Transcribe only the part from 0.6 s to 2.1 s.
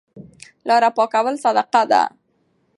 لاره پاکول صدقه ده.